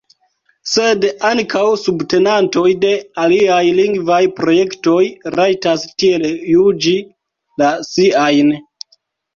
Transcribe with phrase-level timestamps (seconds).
[0.69, 4.99] Sed ankaŭ subtenantoj de aliaj lingvaj projektoj
[5.39, 6.99] rajtas tiel juĝi
[7.63, 8.57] la siajn.